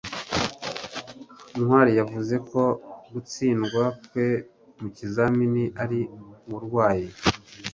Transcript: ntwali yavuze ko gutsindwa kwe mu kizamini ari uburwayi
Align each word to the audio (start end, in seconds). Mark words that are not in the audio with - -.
ntwali 1.59 1.91
yavuze 1.99 2.35
ko 2.49 2.61
gutsindwa 3.13 3.83
kwe 4.07 4.27
mu 4.79 4.87
kizamini 4.95 5.63
ari 5.83 5.99
uburwayi 6.47 7.07